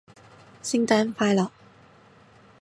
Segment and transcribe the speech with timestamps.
[0.63, 1.51] 聖誕快樂